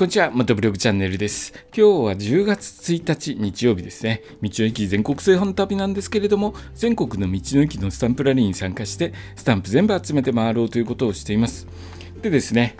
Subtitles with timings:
[0.00, 1.52] こんにちは、元ブログチャンネルです。
[1.66, 4.22] 今日は10月1日日曜日ですね。
[4.40, 11.66] 道の駅全国製本旅なんですけれども、全国の道の駅のスタンプラリーに参加して、スタンプ全部集めて回ろうということをしています。
[12.22, 12.76] でですね、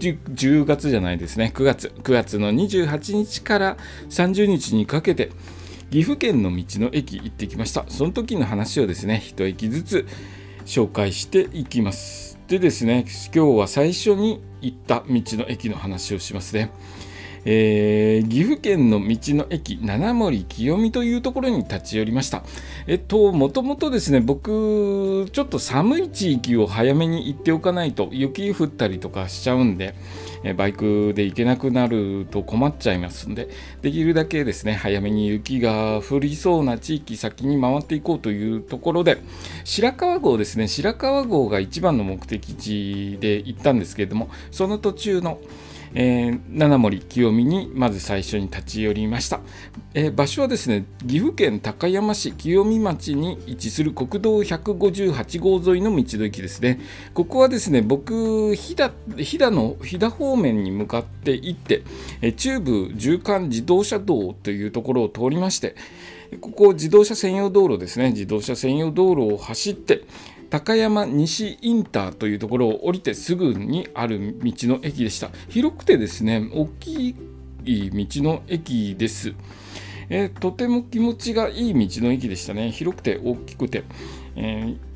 [0.00, 3.76] 10月じゃないですね、9月、9月の28日から
[4.10, 5.30] 30日にかけて、
[5.92, 7.84] 岐阜県の道の駅行ってきました。
[7.86, 10.06] その時の話をですね、一駅ずつ
[10.66, 12.33] 紹介していきます。
[12.46, 16.70] でですね今日は最初に行った道の駅の話をしますね。
[17.44, 22.42] えー、岐阜県の道の駅七森清美というところに立ち寄りました。
[22.86, 29.94] えっと、もともとですね、僕、ちょっと寒い地域を早めに行っておかないと、雪降ったりとかしちゃうんで、
[30.56, 33.48] バイクで行けなくなると困っちゃいますんで、
[33.82, 39.18] できるだけですね、早めに雪が降りそうな地域先に回っていこうというところで、
[39.64, 45.38] 白川郷ですね、白川郷が一番の目的地で行ったんですけれども、その途中の、
[45.94, 49.40] えー、七森清美にまず最初に立ち寄りました、
[49.94, 56.80] えー、場所はですね岐阜県高山市清美町に位置する国道158号沿いの道の駅ですね。
[57.14, 61.82] ここはですね僕飛騨飛騨の飛騨方面に向かって行って、
[62.20, 65.76] えー、中部縦貫自動車道というところを通りまして
[66.40, 68.10] ここ自動車専用道路ですね。
[68.10, 70.02] 自動車専用道路を走って
[70.44, 79.34] 高山西インターというところを降りてすぐにある道の駅でした広くてですね大きい道の駅です、
[80.08, 83.84] えー、とても気持ちがいい道の駅でしたね広くて大きくて、
[84.36, 84.94] えー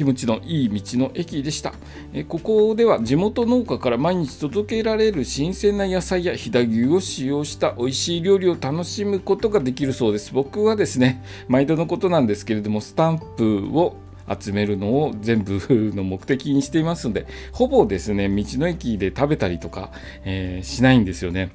[0.00, 1.74] 気持ちのいい道の駅でした。
[2.14, 10.32] えここでは地元農家から毎日届けられる新鮮な野菜や飛騨牛を使用した美味しい料理を楽しむことができるそうです。
[10.32, 13.94] 僕はですね、毎度のことなんですけれども、スタンプを
[14.38, 15.60] 集めるのを全部
[15.94, 19.90] の目的にしていますのでほぼですね道の駅で食べたりとか、
[20.24, 21.50] えー、しないんですよね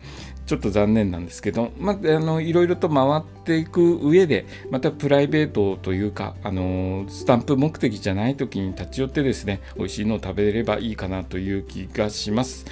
[0.46, 12.66] ちょっと残念なんですけど、まあ、あのいろいろと回っていく上でまたプライベートというかあのスタンプ目的じゃない時に立ち寄ってですね美味しいのを食べればいいかなという気がします。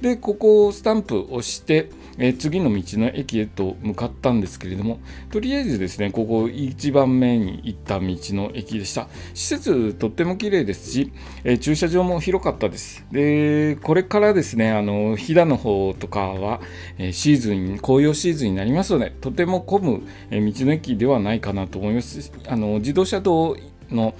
[0.00, 4.98] でここをスタンプをして、え、次の道の駅へと向かったんですけれども
[5.30, 9.08] とりあえずですねここ1番目に行った道の駅でした。
[9.34, 11.12] 施設とっても綺麗ですし、
[11.44, 13.04] え、駐車場も広かったです。
[13.12, 16.60] でこれからですねあの飛騨の方とかは、
[16.98, 22.32] え、シーズン紅葉シーズンになりますのでとても混む、え道の駅ではないかなと思います。
[22.46, 23.56] あの自動車道
[23.90, 24.14] の、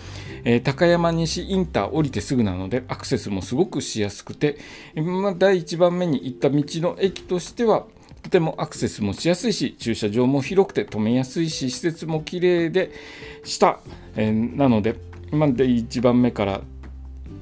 [0.44, 4.58] えー、高山西インター降りてすぐなのでアクセスもすごくしやすくて、
[4.94, 7.86] まあ、第1番目に行った道の駅としては
[8.22, 12.90] とてもアクセスもしやすいし駐車場も広くて止めやすいし施設も綺麗で
[13.44, 13.80] した、
[14.16, 14.96] えー、なので、
[15.30, 16.60] まあ、1番目から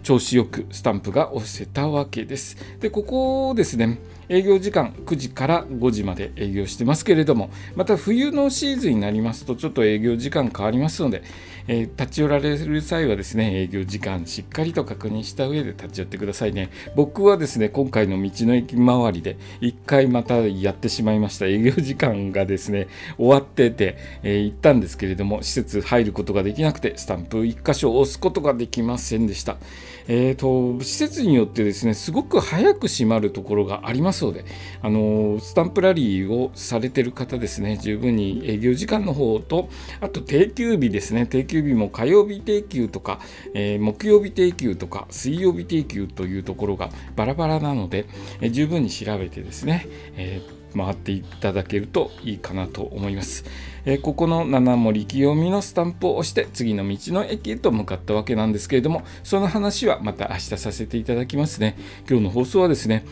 [0.06, 2.56] 調子よくスタンプが押せたわけです。
[2.78, 11.25] でここですね営業時間9時から5時まで営業してますけれどもまた冬のシーズンになりますとちょっと営業時間変わりますので、
[11.66, 16.71] えー、立ち寄られる際はですね営業時間しっかりと確認した上で立ち寄ってくださいね。
[16.95, 21.47] 僕はですね今回の道の駅周りで1回またやってしまいました。
[21.47, 29.56] 営業時間がですね終わってて、えー、行ったんですけれども施設入ることができなくてスタンプ1箇所押すことができませんでした。
[30.09, 34.44] えーと、施設によってですねすごく早く閉まるところがありますので
[34.83, 39.69] あのスタンプラリーをされてる方ですね十分に営業時間の方と
[40.00, 43.21] あと定休日ですね定休日も火曜日定休とか、
[43.55, 48.06] えー、木曜日定休とか水曜日定休というところがバラバラなので、
[48.41, 53.45] えー、十分に調べてですね、えー回っていただけるといいかなと思います。
[53.85, 61.77] えー、ここの七森清美のスタンプを押して次の道の駅へと向かったわけなんですけれどもその話はまた明日させていただきますね。
[62.09, 63.05] 今日の放送はですね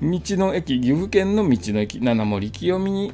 [0.00, 3.12] 道の駅岐阜県の道の駅七森清美に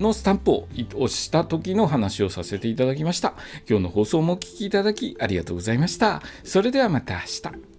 [0.00, 3.34] のスタンプを押した時の話をさせていただきました。
[3.68, 6.22] 今日の放送もお聴きいただきありがとうございました。
[6.42, 7.73] それではまた明日。